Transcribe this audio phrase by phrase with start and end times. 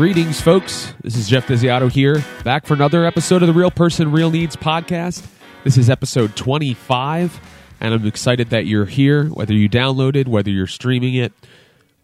[0.00, 0.94] Greetings, folks.
[1.02, 4.56] This is Geoff Desiato here, back for another episode of the Real Person, Real Needs
[4.56, 5.26] podcast.
[5.62, 7.38] This is episode 25,
[7.82, 11.34] and I'm excited that you're here, whether you downloaded, whether you're streaming it.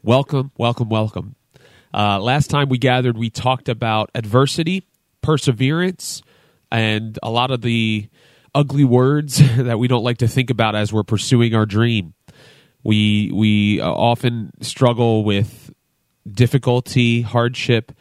[0.02, 1.36] Welcome, welcome, welcome.
[1.94, 4.86] Uh, last time we gathered, we talked about adversity,
[5.22, 6.20] perseverance,
[6.70, 8.10] and a lot of the
[8.54, 12.12] ugly words that we don't like to think about as we're pursuing our dream.
[12.84, 15.72] We we often struggle with
[16.32, 17.92] difficulty, hardship,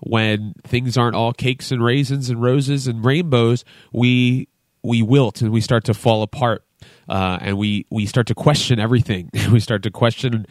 [0.00, 4.48] when things aren't all cakes and raisins and roses and rainbows, we
[4.82, 6.64] we wilt and we start to fall apart,
[7.08, 9.30] uh, and we we start to question everything.
[9.52, 10.46] we start to question,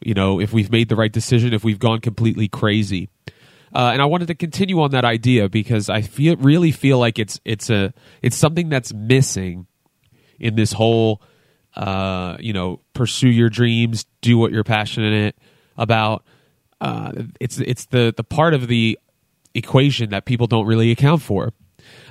[0.00, 3.08] you know, if we've made the right decision, if we've gone completely crazy.
[3.72, 7.18] Uh, and I wanted to continue on that idea because I feel really feel like
[7.18, 9.66] it's it's a it's something that's missing
[10.38, 11.22] in this whole
[11.76, 15.36] uh, you know pursue your dreams, do what you're passionate
[15.76, 16.24] about
[16.80, 18.98] uh, it's it's the the part of the
[19.54, 21.52] equation that people don't really account for.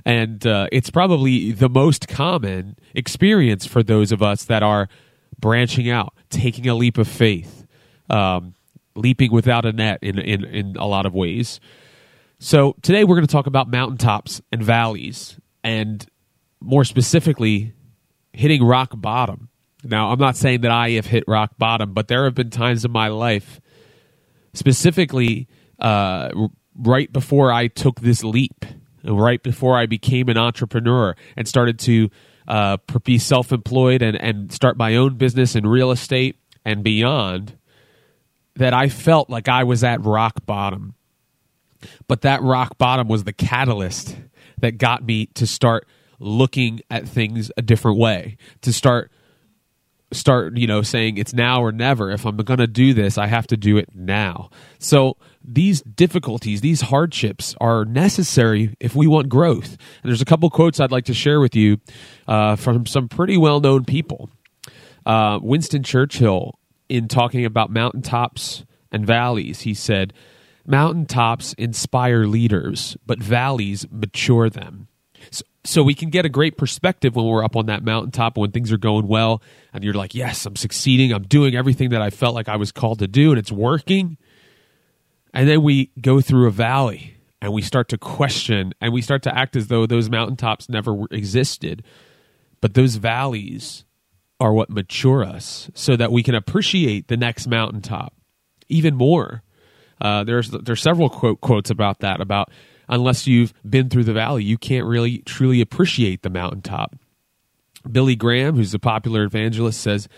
[0.03, 4.89] And uh, it's probably the most common experience for those of us that are
[5.39, 7.65] branching out taking a leap of faith
[8.09, 8.55] um,
[8.95, 11.59] leaping without a net in, in, in a lot of ways.
[12.39, 16.05] So today we're going to talk about mountaintops and valleys and
[16.59, 17.73] more specifically
[18.33, 19.49] hitting rock bottom.
[19.83, 22.83] Now i'm not saying that i have hit rock bottom but there have been times
[22.83, 23.61] in my life
[24.59, 25.47] specifically
[25.79, 26.29] uh,
[26.75, 28.65] right before I took this leap,
[29.03, 32.09] right before I became an entrepreneur and started to
[32.47, 37.57] uh, be self employed and, and start my own business in real estate and beyond,
[38.55, 40.95] that I felt like I was at rock bottom.
[42.09, 44.17] But that rock bottom was the catalyst
[44.59, 45.87] that got me to start
[46.19, 49.09] looking at things a different way, to start
[50.11, 52.11] start you know saying it's now or never.
[52.11, 54.49] If i'm going to do this i have to do it now.
[54.79, 59.77] So these difficulties these hardships are necessary if we want growth.
[60.03, 61.79] And there's a couple quotes i'd like to share with you
[62.27, 64.29] uh, from some pretty well-known people.
[65.05, 70.13] Uh, winston churchill in talking about mountaintops and valleys he said
[70.65, 74.87] mountaintops inspire leaders but valleys mature them
[75.63, 78.71] so we can get a great perspective when we're up on that mountaintop when things
[78.71, 79.41] are going well
[79.73, 81.11] and you're like yes i'm succeeding.
[81.13, 84.17] I'm doing everything that i felt like i was called to do and it's working.
[85.33, 89.23] And then we go through a valley and we start to question and we start
[89.23, 91.83] to act as though those mountaintops never existed.
[92.61, 93.85] But those valleys
[94.39, 98.13] are what mature us so that we can appreciate the next mountaintop
[98.69, 99.43] even more.
[100.01, 102.49] Uh, there's there's several quote, quotes about that about
[102.89, 106.95] unless you've been through the valley, you can't really truly appreciate the mountaintop.
[107.89, 110.09] Billy Graham, who's a popular evangelist, says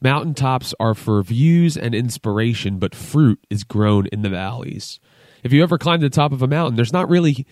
[0.00, 5.00] mountaintops are for views and inspiration, but fruit is grown in the valleys.
[5.42, 7.46] If you ever climb the top of a mountain, there's not really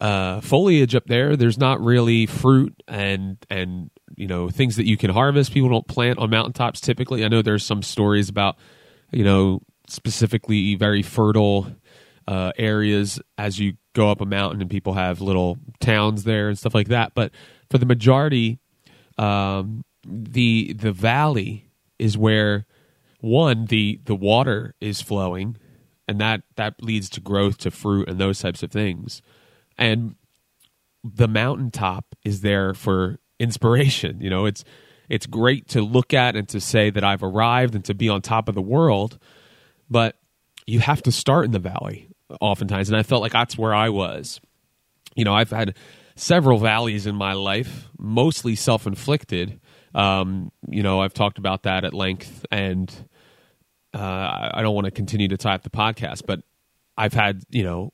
[0.00, 1.36] uh, foliage up there.
[1.36, 5.52] There's not really fruit and and you know things that you can harvest.
[5.52, 7.24] People don't plant on mountaintops typically.
[7.24, 8.56] I know there's some stories about
[9.10, 11.66] you know specifically very fertile
[12.28, 16.58] uh, areas as you go up a mountain and people have little towns there and
[16.58, 17.14] stuff like that.
[17.14, 17.32] But
[17.70, 18.58] for the majority,
[19.16, 22.66] um, the the valley is where
[23.20, 25.56] one the the water is flowing,
[26.06, 29.22] and that that leads to growth, to fruit, and those types of things.
[29.78, 30.14] And
[31.02, 34.20] the mountaintop is there for inspiration.
[34.20, 34.64] You know, it's
[35.08, 38.20] it's great to look at and to say that I've arrived and to be on
[38.20, 39.18] top of the world,
[39.88, 40.16] but
[40.66, 43.88] you have to start in the valley oftentimes, and I felt like that's where I
[43.88, 44.40] was.
[45.14, 45.76] You know, I've had
[46.14, 49.60] several valleys in my life, mostly self inflicted.
[49.94, 52.92] Um, you know, I've talked about that at length, and
[53.94, 56.40] uh, I don't want to continue to tie up the podcast, but
[56.96, 57.92] I've had, you know,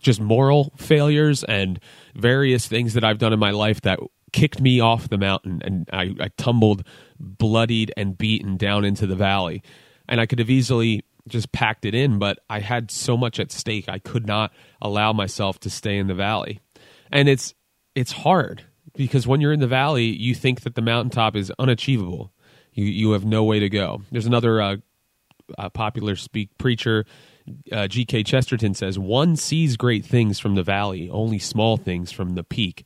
[0.00, 1.78] just moral failures and
[2.14, 4.00] various things that I've done in my life that
[4.32, 6.86] kicked me off the mountain, and I, I tumbled
[7.18, 9.62] bloodied and beaten down into the valley.
[10.08, 13.52] And I could have easily just packed it in, but I had so much at
[13.52, 13.88] stake.
[13.88, 16.60] I could not allow myself to stay in the valley.
[17.10, 17.54] And it's
[17.94, 22.32] it's hard because when you're in the valley, you think that the mountaintop is unachievable.
[22.72, 24.02] You you have no way to go.
[24.10, 24.76] There's another uh,
[25.58, 27.04] uh, popular speak preacher,
[27.72, 28.22] uh, G.K.
[28.22, 32.84] Chesterton says, "One sees great things from the valley, only small things from the peak."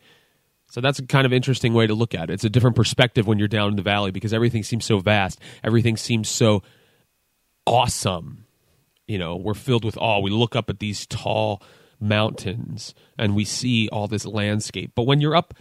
[0.71, 2.35] So that's a kind of interesting way to look at it.
[2.35, 5.39] It's a different perspective when you're down in the valley because everything seems so vast.
[5.63, 6.63] Everything seems so
[7.67, 8.47] awesome.
[9.07, 10.21] You know, we're filled with awe.
[10.21, 11.63] We look up at these tall
[12.01, 14.93] mountains and we see all this landscape.
[14.95, 15.55] But when you're up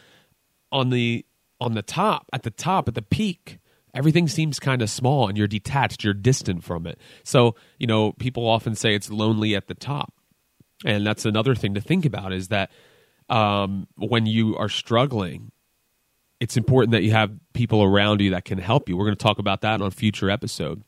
[0.71, 1.25] on the
[1.59, 3.59] on the top, at the top, at the peak,
[3.93, 6.99] everything seems kind of small and you're detached, you're distant from it.
[7.23, 10.13] So, you know, people often say it's lonely at the top.
[10.85, 12.71] And that's another thing to think about is that
[13.29, 15.51] um, when you are struggling,
[16.39, 18.97] it's important that you have people around you that can help you.
[18.97, 20.83] We're going to talk about that on a future episode.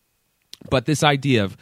[0.69, 1.57] But this idea of,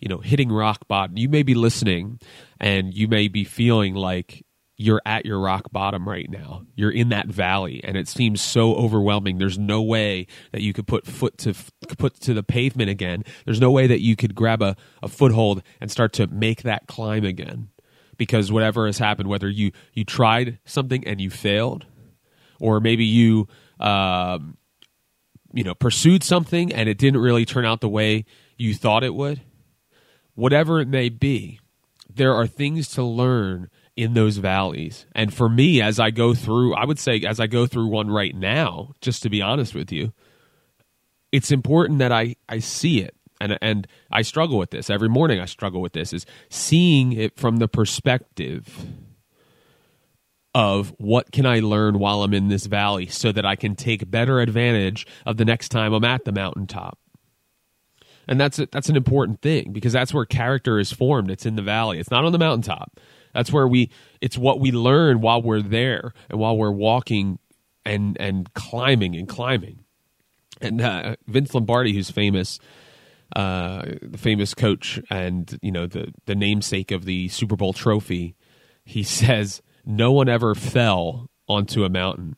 [0.00, 2.20] you know, hitting rock bottom, you may be listening
[2.60, 4.44] and you may be feeling like
[4.78, 6.66] you're at your rock bottom right now.
[6.74, 9.38] You're in that valley and it seems so overwhelming.
[9.38, 11.54] There's no way that you could put foot to
[11.96, 13.24] put to the pavement again.
[13.46, 16.86] There's no way that you could grab a, a foothold and start to make that
[16.86, 17.68] climb again.
[18.18, 21.84] Because whatever has happened, whether you you tried something and you failed,
[22.60, 23.46] or maybe you
[23.78, 24.56] um,
[25.56, 28.24] you know pursued something and it didn't really turn out the way
[28.56, 29.40] you thought it would,
[30.34, 31.58] whatever it may be,
[32.12, 35.06] there are things to learn in those valleys.
[35.12, 38.10] And for me, as I go through, I would say, as I go through one
[38.10, 40.12] right now, just to be honest with you,
[41.32, 43.14] it's important that I, I see it.
[43.38, 44.88] And, and I struggle with this.
[44.88, 48.86] Every morning I struggle with this, is seeing it from the perspective
[50.56, 54.10] of what can I learn while I'm in this valley so that I can take
[54.10, 56.98] better advantage of the next time I'm at the mountaintop.
[58.26, 61.30] And that's a, that's an important thing because that's where character is formed.
[61.30, 61.98] It's in the valley.
[61.98, 62.98] It's not on the mountaintop.
[63.34, 63.90] That's where we
[64.22, 67.38] it's what we learn while we're there and while we're walking
[67.84, 69.84] and and climbing and climbing.
[70.62, 72.58] And uh, Vince Lombardi, who's famous,
[73.36, 78.36] uh, the famous coach and you know the the namesake of the Super Bowl trophy,
[78.86, 82.36] he says no one ever fell onto a mountain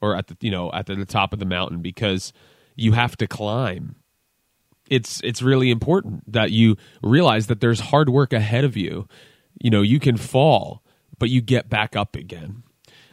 [0.00, 2.32] or at the you know at the, top of the mountain because
[2.76, 3.96] you have to climb.
[4.90, 9.08] It's it's really important that you realize that there's hard work ahead of you.
[9.60, 10.82] You know you can fall
[11.18, 12.64] but you get back up again.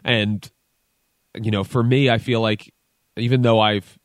[0.03, 0.51] And
[1.39, 2.73] you know for me i feel like
[3.17, 3.97] even though i've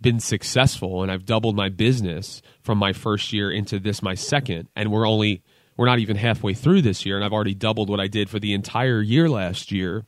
[0.00, 4.68] been successful and i've doubled my business from my first year into this my second
[4.74, 5.42] and we're only
[5.76, 8.38] we're not even halfway through this year and i've already doubled what i did for
[8.38, 10.04] the entire year last year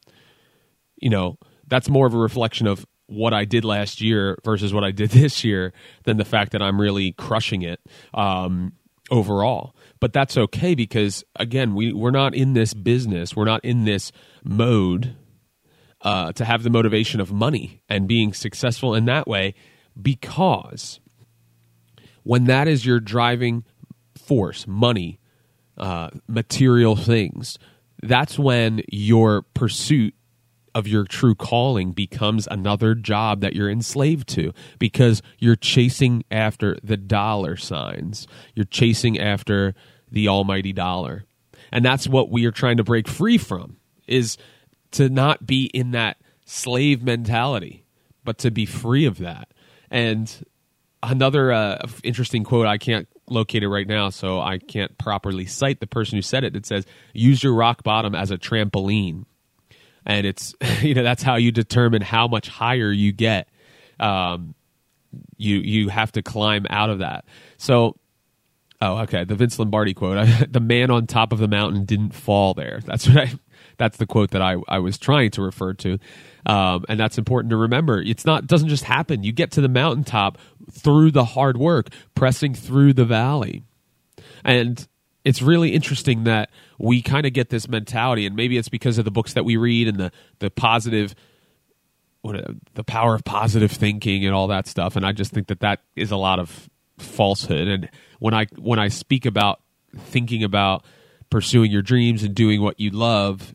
[0.96, 4.84] you know that's more of a reflection of what I did last year versus what
[4.84, 5.72] I did this year
[6.05, 7.81] than the fact that I'm really crushing it
[8.12, 8.72] um,
[9.11, 9.75] overall.
[10.00, 14.12] But that's okay because again we we're not in this business we're not in this
[14.43, 15.17] mode
[16.02, 19.55] uh, to have the motivation of money and being successful in that way
[20.00, 21.00] because
[22.22, 23.64] when that is your driving
[24.14, 25.19] force money
[25.76, 27.58] uh, material things
[28.02, 30.14] that's when your pursuit
[30.74, 36.76] of your true calling becomes another job that you're enslaved to because you're chasing after
[36.82, 38.26] the dollar signs.
[38.54, 39.74] You're chasing after
[40.10, 41.24] the almighty dollar.
[41.70, 43.76] And that's what we are trying to break free from
[44.06, 44.36] is
[44.92, 47.84] to not be in that slave mentality,
[48.24, 49.48] but to be free of that.
[49.90, 50.44] And
[51.02, 55.80] another uh, interesting quote, I can't locate it right now, so I can't properly cite
[55.80, 56.56] the person who said it.
[56.56, 59.24] It says, use your rock bottom as a trampoline.
[60.06, 63.48] And it's, you know, that's how you determine how much higher you get.
[63.98, 64.54] Um,
[65.36, 67.24] you, you have to climb out of that.
[67.56, 67.96] So
[68.80, 69.24] Oh, okay.
[69.24, 73.08] The Vince Lombardi quote: "The man on top of the mountain didn't fall there." That's
[73.08, 73.32] what I.
[73.76, 75.99] That's the quote that I, I was trying to refer to,
[76.46, 78.00] um, and that's important to remember.
[78.00, 79.22] It's not doesn't just happen.
[79.22, 80.38] You get to the mountaintop
[80.70, 83.62] through the hard work, pressing through the valley,
[84.44, 84.86] and
[85.24, 89.05] it's really interesting that we kind of get this mentality, and maybe it's because of
[89.05, 91.15] the books that we read and the the positive
[92.24, 94.96] what the power of positive thinking and all that stuff.
[94.96, 97.69] And I just think that that is a lot of falsehood.
[97.69, 99.60] And when I when I speak about
[99.94, 100.84] thinking about
[101.29, 103.55] pursuing your dreams and doing what you love,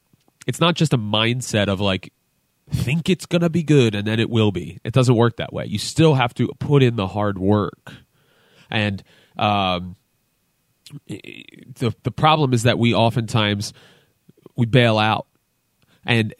[0.50, 2.12] it's not just a mindset of like
[2.72, 4.80] think it's going to be good and then it will be.
[4.84, 5.66] It doesn't work that way.
[5.66, 7.94] You still have to put in the hard work.
[8.72, 9.04] And
[9.38, 9.96] um,
[11.08, 13.74] the the problem is that we oftentimes
[14.56, 15.28] we bail out
[16.04, 16.34] and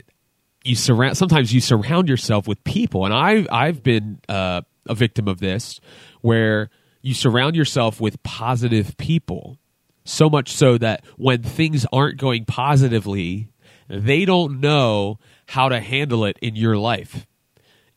[0.64, 5.28] you surround sometimes you surround yourself with people and I I've been uh, a victim
[5.28, 5.80] of this
[6.22, 6.72] where
[7.04, 9.60] you surround yourself with positive people
[10.04, 13.50] so much so that when things aren't going positively
[13.90, 17.26] they don't know how to handle it in your life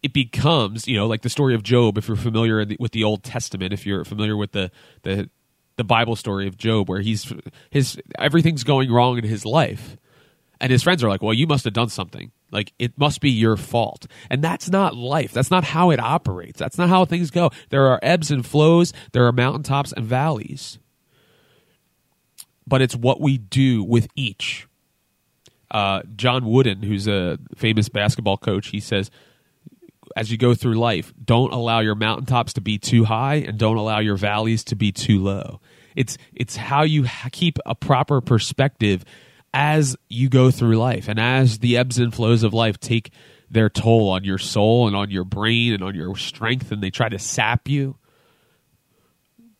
[0.03, 3.23] it becomes you know like the story of Job if you're familiar with the old
[3.23, 4.71] testament if you're familiar with the
[5.03, 5.31] the
[5.77, 7.33] the bible story of Job where he's
[7.71, 9.97] his everything's going wrong in his life
[10.61, 13.31] and his friends are like well you must have done something like it must be
[13.31, 14.07] your fault.
[14.31, 15.33] And that's not life.
[15.33, 16.61] That's not how it operates.
[16.61, 17.51] That's not how things go.
[17.71, 20.79] There are ebbs and flows, there are mountaintops and valleys.
[22.67, 24.69] But it's what we do with each.
[25.73, 29.11] Uh, John Wooden, who's a famous basketball coach, he says,
[30.15, 33.79] as you go through life, don't allow your mountaintops to be too high and don't
[33.79, 35.61] allow your valleys to be too low.
[35.97, 39.05] It's it's how you keep a proper perspective
[39.55, 43.11] as you go through life and as the ebbs and flows of life take
[43.51, 46.91] their toll on your soul and on your brain and on your strength and they
[46.91, 47.97] try to sap you.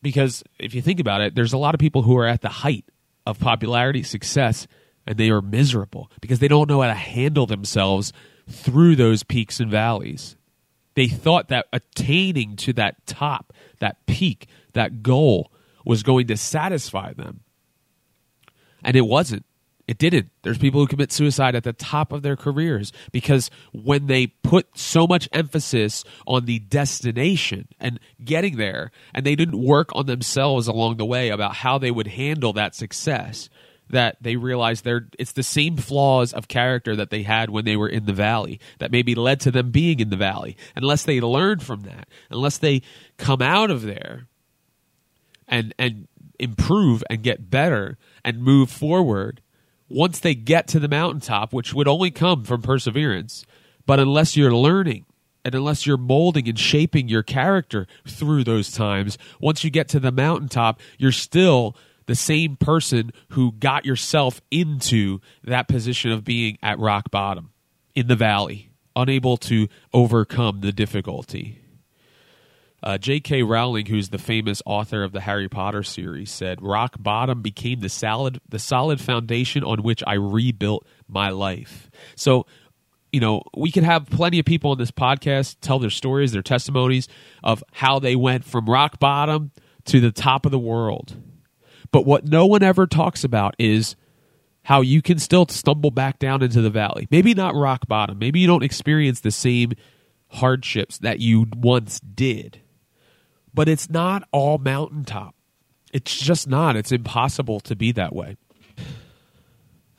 [0.01, 2.49] Because if you think about it, there's a lot of people who are at the
[2.49, 2.85] height
[3.25, 4.67] of popularity, success,
[5.05, 8.13] and they are miserable because they don't know how to handle themselves
[8.49, 10.35] through those peaks and valleys.
[10.95, 15.51] They thought that attaining to that top, that peak, that goal
[15.85, 17.41] was going to satisfy them.
[18.83, 19.45] And it wasn't.
[19.85, 20.29] It didn't.
[20.43, 24.77] There's people who commit suicide at the top of their careers because when they put
[24.77, 30.67] so much emphasis on the destination and getting there, and they didn't work on themselves
[30.67, 33.49] along the way about how they would handle that success,
[33.89, 37.75] that they realize they're it's the same flaws of character that they had when they
[37.75, 40.57] were in the valley that maybe led to them being in the valley.
[40.75, 42.81] Unless they learn from that, unless they
[43.17, 44.27] come out of there
[45.47, 46.07] and and
[46.39, 49.41] improve and get better and move forward
[49.89, 53.45] once they get to the mountaintop, which would only come from perseverance.
[53.85, 55.05] But unless you're learning
[55.45, 59.99] and unless you're molding and shaping your character through those times, once you get to
[59.99, 61.75] the mountaintop, you're still
[62.05, 67.51] the same person who got yourself into that position of being at rock bottom
[67.95, 71.59] in the valley, unable to overcome the difficulty.
[72.81, 73.43] Uh, J.K.
[73.43, 77.87] Rowling, who's the famous author of the Harry Potter series, said, "Rock bottom became the
[77.87, 82.45] solid, the solid foundation on which I rebuilt my life." So,
[83.13, 86.41] you know, we could have plenty of people on this podcast tell their stories, their
[86.41, 87.07] testimonies
[87.41, 89.51] of how they went from rock bottom
[89.85, 91.15] to the top of the world.
[91.93, 93.95] But what no one ever talks about is
[94.63, 97.07] how you can still stumble back down into the valley.
[97.09, 98.19] Maybe not rock bottom.
[98.19, 99.71] Maybe you don't experience the same
[100.27, 102.59] hardships that you once did
[103.53, 105.35] but it's not all mountaintop.
[105.93, 106.75] It's just not.
[106.75, 108.37] It's impossible to be that way.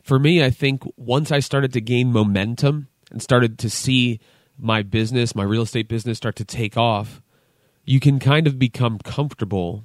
[0.03, 4.21] For me, I think once I started to gain momentum and started to see
[4.59, 7.23] my business, my real estate business start to take off,
[7.85, 9.85] you can kind of become comfortable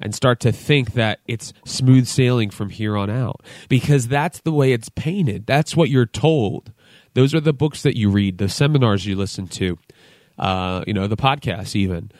[0.00, 4.52] and start to think that it's smooth sailing from here on out because that's the
[4.52, 5.46] way it's painted.
[5.46, 6.72] That's what you're told.
[7.14, 9.78] Those are the books that you read, the seminars you listen to,
[10.38, 12.10] uh, you know, the podcasts, even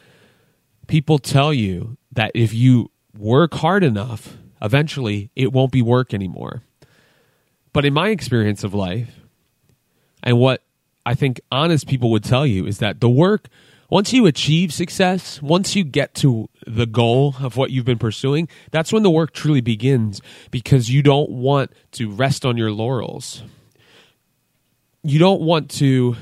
[0.87, 6.62] people tell you that if you work hard enough, eventually it won't be work anymore.
[7.73, 9.21] But in my experience of life,
[10.23, 10.62] and what
[11.04, 13.49] I think honest people would tell you is that the work,
[13.88, 18.49] once you achieve success, once you get to the goal of what you've been pursuing,
[18.71, 23.43] that's when the work truly begins because you don't want to rest on your laurels.
[25.02, 26.16] You don't want to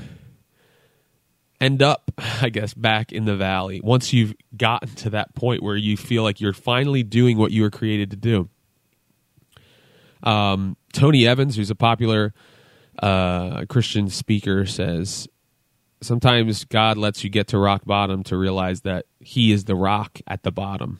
[1.59, 5.75] end up, I guess, back in the valley once you've gotten to that point where
[5.75, 8.49] you feel like you're finally doing what you were created to do.
[10.21, 12.33] Um, Tony Evans, who's a popular
[13.01, 15.27] uh, Christian speaker, says
[16.05, 20.19] sometimes God lets you get to rock bottom to realize that He is the rock
[20.27, 20.99] at the bottom.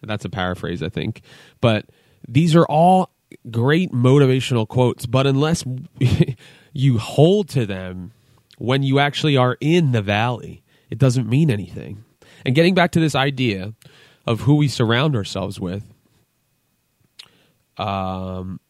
[0.00, 1.22] And that's a paraphrase, I think.
[1.60, 1.86] But
[2.26, 3.10] these are all
[3.50, 5.64] great motivational quotes, but unless
[6.72, 8.12] you hold to them
[8.58, 12.04] when you actually are in the valley, it doesn't mean anything.
[12.44, 13.74] And getting back to this idea
[14.26, 15.84] of who we surround ourselves with,
[17.78, 18.60] um,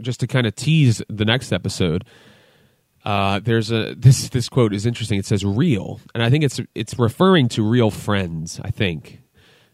[0.00, 2.04] just to kind of tease the next episode,
[3.04, 5.18] uh, there's a this this quote is interesting.
[5.18, 8.60] It says "real," and I think it's it's referring to real friends.
[8.64, 9.20] I think,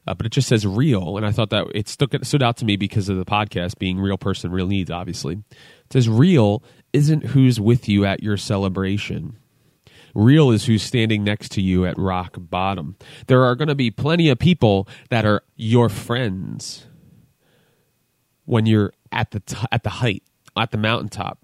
[0.06, 2.56] uh, but it just says "real," and I thought that it stuck it stood out
[2.58, 6.62] to me because of the podcast being "real person, real needs." Obviously, it says "real,"
[6.92, 9.36] isn't who's with you at your celebration.
[10.14, 12.96] Real is who's standing next to you at rock bottom.
[13.26, 16.86] There are going to be plenty of people that are your friends
[18.46, 20.22] when you're at the t- at the height,
[20.56, 21.38] at the mountaintop,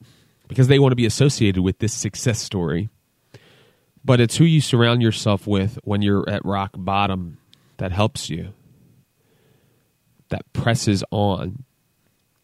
[0.48, 2.88] because they want to be associated with this success story.
[4.04, 7.38] But it's who you surround yourself with when you're at rock bottom
[7.78, 8.52] that helps you,
[10.28, 11.64] that presses on.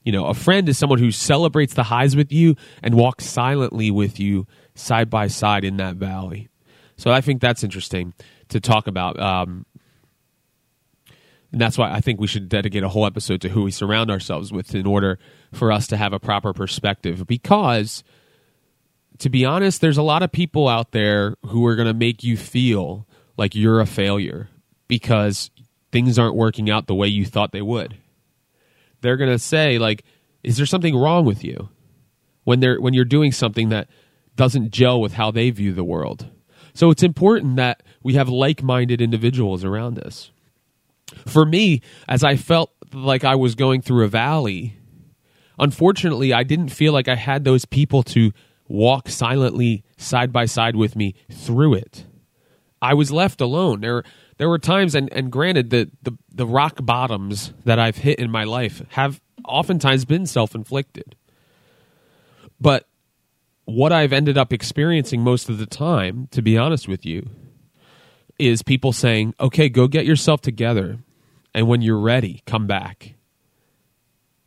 [0.02, 3.90] You know, a friend is someone who celebrates the highs with you and walks silently
[3.90, 6.49] with you side by side in that valley.
[6.97, 8.14] So I think that's interesting
[8.49, 9.21] to talk about.
[9.21, 9.66] Um,
[11.52, 14.11] and that's why I think we should dedicate a whole episode to who we surround
[14.11, 15.19] ourselves with in order
[15.52, 17.26] for us to have a proper perspective.
[17.26, 18.02] Because,
[19.19, 22.23] to be honest, there's a lot of people out there who are going to make
[22.23, 24.49] you feel like you're a failure
[24.88, 25.50] because
[25.92, 27.97] things aren't working out the way you thought they would.
[29.00, 30.04] They're going to say like
[30.42, 31.69] is there something wrong with you?
[32.45, 33.88] When they're when you're doing something that
[34.37, 36.28] doesn't gel with how they view the world.
[36.73, 40.30] So it's important that we have like-minded individuals around us.
[41.26, 44.76] For me, as I felt like I was going through a valley,
[45.60, 48.32] unfortunately, I didn't feel like I had those people to
[48.66, 52.06] walk silently side by side with me through it.
[52.82, 53.80] I was left alone.
[53.80, 54.02] There,
[54.38, 58.30] there were times, and, and granted, the, the, the rock bottoms that I've hit in
[58.30, 61.14] my life have oftentimes been self inflicted.
[62.58, 62.86] But
[63.66, 67.28] what I've ended up experiencing most of the time, to be honest with you,
[68.38, 70.98] is people saying, okay, go get yourself together.
[71.54, 73.14] And when you're ready, come back.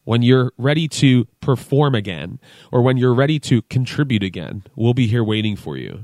[0.06, 2.40] When you're ready to perform again,
[2.72, 6.04] or when you're ready to contribute again, we'll be here waiting for you.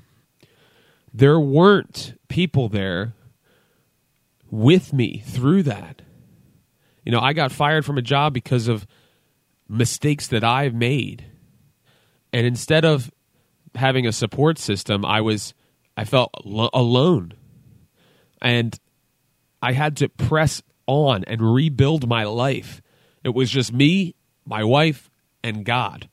[1.14, 3.14] There weren't people there
[4.50, 6.02] with me through that.
[7.04, 8.88] You know, I got fired from a job because of
[9.68, 11.26] mistakes that I've made.
[12.32, 13.12] And instead of
[13.76, 15.54] having a support system, I was
[15.98, 16.32] I felt
[16.74, 17.34] alone.
[18.42, 18.78] And
[19.62, 22.82] I had to press on and rebuild my life.
[23.24, 25.10] It was just me, my wife,
[25.44, 26.10] and God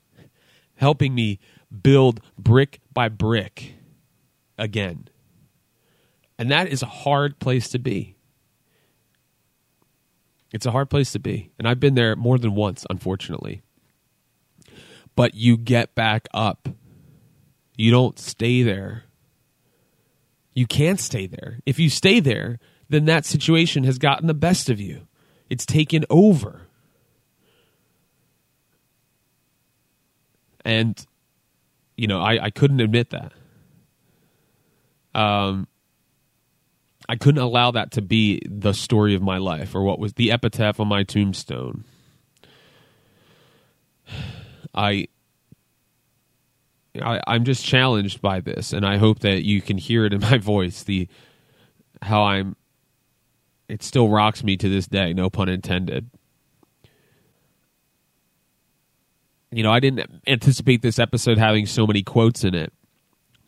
[0.76, 1.38] helping me
[1.82, 3.74] build brick by brick
[4.58, 5.08] again.
[6.38, 8.16] And that is a hard place to be.
[10.52, 11.50] It's a hard place to be.
[11.58, 13.62] And I've been there more than once, unfortunately.
[15.14, 16.68] But you get back up.
[17.76, 19.04] You don't stay there.
[20.54, 21.60] You can't stay there.
[21.66, 22.58] If you stay there,
[22.88, 25.06] then that situation has gotten the best of you.
[25.50, 26.65] It's taken over.
[30.66, 31.06] And,
[31.96, 33.32] you know, I, I couldn't admit that.
[35.14, 35.68] Um,
[37.08, 40.32] I couldn't allow that to be the story of my life or what was the
[40.32, 41.84] epitaph on my tombstone.
[44.74, 45.06] I,
[47.00, 50.20] I I'm just challenged by this and I hope that you can hear it in
[50.30, 51.08] my voice the
[52.02, 52.56] how I'm
[53.68, 56.10] it still rocks me to this day, no pun intended.
[59.50, 62.72] You know, I didn't anticipate this episode having so many quotes in it,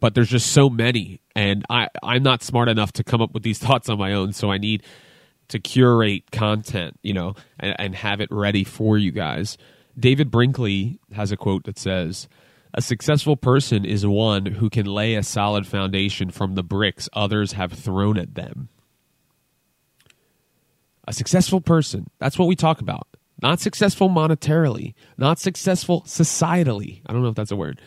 [0.01, 3.43] but there's just so many, and I I'm not smart enough to come up with
[3.43, 4.85] these thoughts on my own, so I need
[5.49, 9.57] to curate content, you know, and, and have it ready for you guys.
[9.99, 12.29] David Brinkley has a quote that says,
[12.75, 17.53] "A successful person is one who can lay a solid foundation from the bricks others
[17.53, 18.69] have thrown at them."
[21.09, 23.08] A successful person, that's what we talk about.
[23.41, 27.03] Not successful monetarily, not successful societally.
[27.07, 27.81] I don't know if that's a word.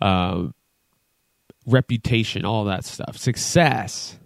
[0.00, 0.48] Uh,
[1.66, 3.16] reputation, all that stuff.
[3.16, 4.18] Success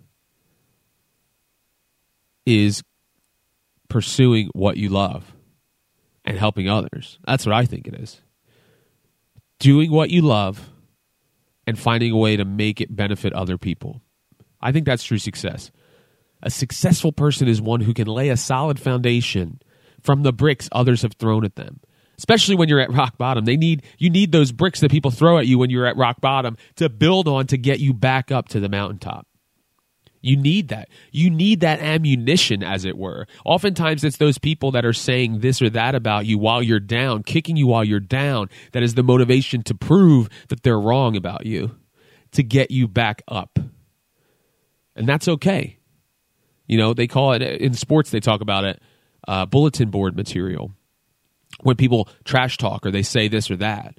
[2.46, 2.82] is
[3.88, 5.34] pursuing what you love
[6.24, 7.18] and helping others.
[7.26, 8.20] That's what I think it is.
[9.58, 10.70] Doing what you love
[11.66, 14.00] and finding a way to make it benefit other people.
[14.60, 15.70] I think that's true success.
[16.42, 19.60] A successful person is one who can lay a solid foundation
[20.02, 21.80] from the bricks others have thrown at them.
[22.16, 23.44] Especially when you're at rock bottom.
[23.44, 26.20] They need you need those bricks that people throw at you when you're at rock
[26.20, 29.28] bottom to build on to get you back up to the mountaintop.
[30.20, 30.88] You need that.
[31.12, 33.26] You need that ammunition, as it were.
[33.44, 37.22] Oftentimes, it's those people that are saying this or that about you while you're down,
[37.22, 41.46] kicking you while you're down, that is the motivation to prove that they're wrong about
[41.46, 41.76] you,
[42.32, 43.58] to get you back up.
[44.96, 45.78] And that's okay.
[46.66, 48.10] You know, they call it in sports.
[48.10, 48.82] They talk about it
[49.26, 50.72] uh, bulletin board material
[51.62, 53.98] when people trash talk or they say this or that.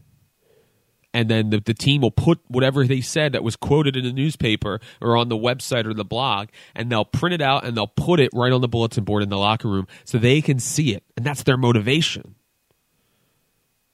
[1.11, 4.13] And then the, the team will put whatever they said that was quoted in the
[4.13, 7.87] newspaper or on the website or the blog, and they'll print it out and they'll
[7.87, 10.93] put it right on the bulletin board in the locker room so they can see
[10.93, 11.03] it.
[11.17, 12.35] And that's their motivation.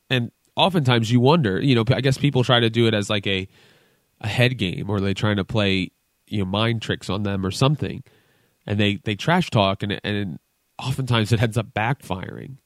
[0.09, 3.25] And oftentimes you wonder, you know, I guess people try to do it as like
[3.25, 3.47] a,
[4.19, 5.91] a head game or they're trying to play,
[6.27, 8.03] you know, mind tricks on them or something
[8.65, 10.39] and they they trash talk and and
[10.79, 12.57] oftentimes it ends up backfiring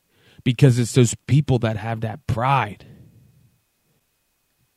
[0.43, 2.85] because it's those people that have that pride.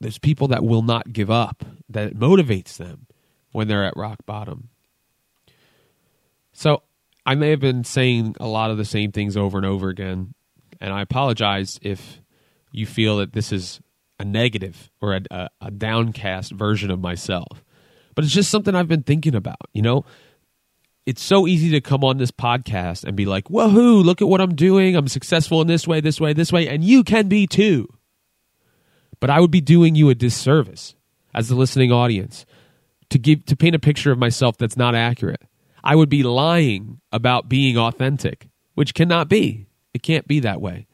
[0.01, 3.07] There's people that will not give up that motivates them
[3.53, 4.69] when they're at rock bottom.
[6.53, 6.83] So
[7.25, 10.35] i may have been saying a lot of the same things over and over again
[10.81, 12.21] and i apologize if
[12.73, 13.81] you feel that this is
[14.19, 17.65] a negative or a, a, a downcast version of myself.
[18.15, 20.05] But it's just something i've been thinking about you know
[21.07, 24.41] it's so easy to come on this podcast and be like, woohoo, look at what
[24.41, 24.95] I'm doing.
[24.95, 27.89] I'm successful in this way, this way, this way, and you can be too.
[29.21, 30.95] But I would be doing you a disservice
[31.35, 32.47] as the listening audience
[33.11, 35.43] to give to paint a picture of myself that's not accurate.
[35.85, 39.67] I would be lying about being authentic, which cannot be.
[39.93, 40.87] It can't be that way.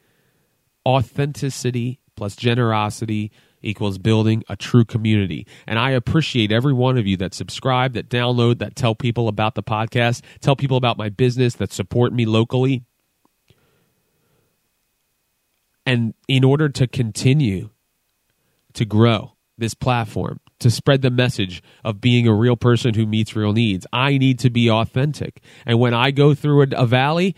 [0.86, 3.30] Authenticity plus generosity
[3.62, 5.46] equals building a true community.
[5.66, 9.54] And I appreciate every one of you that subscribe, that download, that tell people about
[9.54, 12.84] the podcast, tell people about my business, that support me locally.
[15.84, 17.70] And in order to continue
[18.74, 23.34] to grow this platform, to spread the message of being a real person who meets
[23.34, 25.40] real needs, I need to be authentic.
[25.64, 27.34] And when I go through a, a valley,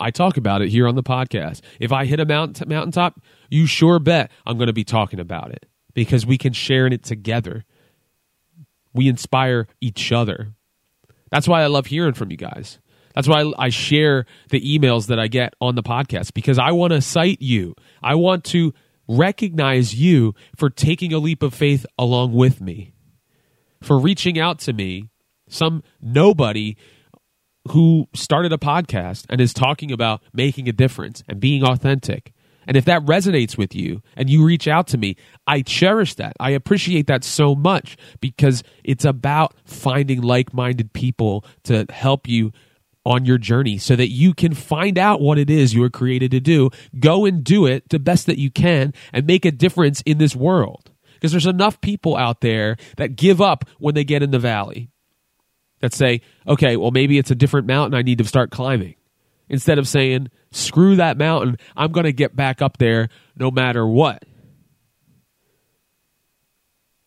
[0.00, 1.60] I talk about it here on the podcast.
[1.78, 5.50] If I hit a mountain mountaintop, you sure bet I'm going to be talking about
[5.52, 7.64] it because we can share in it together.
[8.94, 10.54] We inspire each other.
[11.30, 12.80] That's why I love hearing from you guys.
[13.14, 16.92] That's why I share the emails that I get on the podcast because I want
[16.92, 17.74] to cite you.
[18.02, 18.72] I want to
[19.08, 22.94] recognize you for taking a leap of faith along with me,
[23.82, 25.08] for reaching out to me,
[25.48, 26.76] some nobody
[27.68, 32.32] who started a podcast and is talking about making a difference and being authentic.
[32.66, 36.34] And if that resonates with you and you reach out to me, I cherish that.
[36.38, 42.52] I appreciate that so much because it's about finding like minded people to help you
[43.04, 46.30] on your journey so that you can find out what it is you were created
[46.30, 46.70] to do.
[46.98, 50.36] Go and do it the best that you can and make a difference in this
[50.36, 50.90] world.
[51.14, 54.90] Because there's enough people out there that give up when they get in the valley,
[55.80, 58.94] that say, okay, well, maybe it's a different mountain I need to start climbing.
[59.48, 63.86] Instead of saying, screw that mountain, I'm going to get back up there no matter
[63.86, 64.24] what.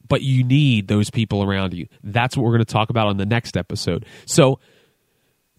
[0.08, 1.88] But you need those people around you.
[2.04, 4.06] That's what we're going to talk about on the next episode.
[4.26, 4.60] So,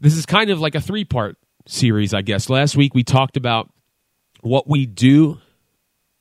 [0.00, 2.50] this is kind of like a three part series, I guess.
[2.50, 3.72] Last week we talked about
[4.42, 5.38] what we do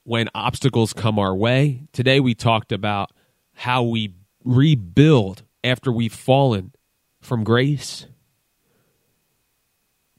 [0.04, 1.88] when obstacles come our way.
[1.92, 3.12] Today we talked about
[3.54, 6.73] how we rebuild after we've fallen
[7.24, 8.08] from grace.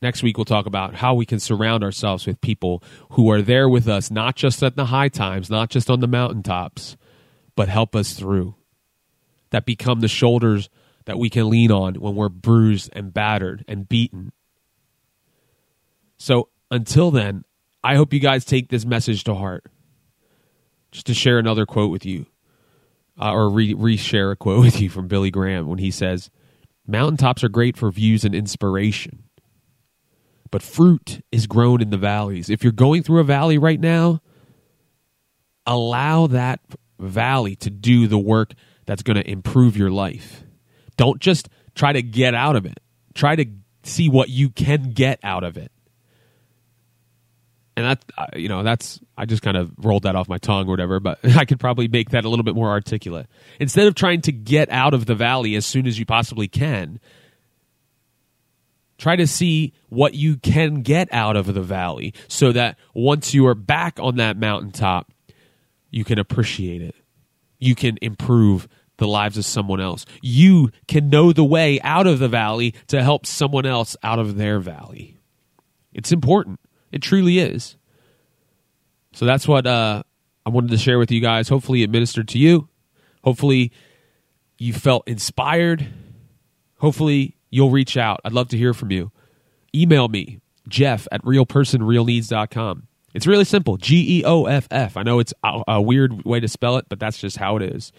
[0.03, 3.69] Next week, we'll talk about how we can surround ourselves with people who are there
[3.69, 6.97] with us, not just at the high times, not just on the mountaintops,
[7.57, 8.55] but help us through.
[9.51, 10.69] That become the shoulders
[11.07, 14.33] that we can lean on when we're bruised and battered and beaten.
[16.19, 17.45] So until then,
[17.83, 19.65] I hope you guys take this message to heart.
[20.91, 22.27] Just to share another quote with you,
[23.21, 26.31] uh, or re share a quote with you from Billy Graham when he says,
[26.87, 29.25] Mountaintops are great for views and inspiration,
[30.51, 32.51] but fruit is grown in the valleys.
[32.51, 34.21] If you're going through a valley right now,
[35.67, 36.61] allow that
[36.99, 38.53] valley to do the work
[38.87, 40.45] that's going to improve your life.
[40.97, 42.79] Don't just try to get out of it.
[43.15, 43.47] Try to
[43.83, 45.73] see what you can get out of it.
[47.77, 48.05] And that,
[48.39, 51.19] you know, that's, I just kind of rolled that off my tongue or whatever, but
[51.37, 53.27] I could probably make that a little bit more articulate.
[53.59, 57.01] Instead of trying to get out of the valley as soon as you possibly can,
[58.97, 63.47] try to see what you can get out of the valley so that once you
[63.47, 65.11] are back on that mountaintop,
[65.91, 66.95] you can appreciate it.
[67.59, 70.07] You can improve the lives of someone else.
[70.23, 74.37] You can know the way out of the valley to help someone else out of
[74.37, 75.19] their valley.
[75.93, 76.61] It's important.
[76.95, 77.77] It truly is.
[79.15, 80.05] So that's what uh,
[80.47, 81.49] I wanted to share with you guys.
[81.49, 82.69] Hopefully, it ministered to you.
[83.25, 83.73] Hopefully,
[84.59, 85.89] you felt inspired.
[86.79, 88.21] Hopefully, you'll reach out.
[88.25, 89.11] I'd love to hear from you.
[89.75, 92.87] Email me, Geoff at realpersonrealneeds.com.
[93.13, 94.97] It's really simple G E O F F.
[94.97, 97.91] I know it's a, weird way to spell it, but that's just how it is.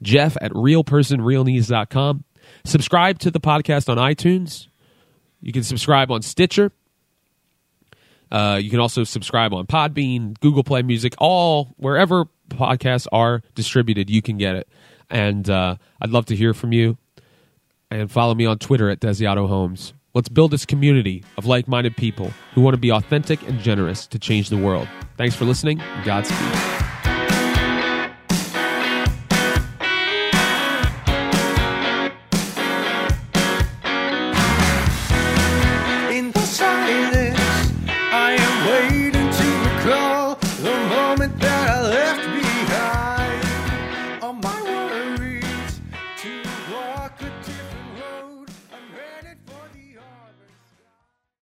[0.00, 2.24] Geoff at realpersonrealneeds.com.
[2.64, 4.68] Subscribe to the podcast on iTunes.
[5.40, 6.70] You can subscribe on Stitcher.
[8.34, 14.10] Uh, you can also subscribe on Podbean, Google Play Music, all wherever podcasts are distributed,
[14.10, 14.68] you can get it.
[15.08, 16.98] And uh, I'd love to hear from you.
[17.92, 19.94] And follow me on Twitter at Desiato Homes.
[20.14, 24.04] Let's build this community of like minded people who want to be authentic and generous
[24.08, 24.88] to change the world.
[25.16, 25.80] Thanks for listening.
[26.04, 26.83] Godspeed.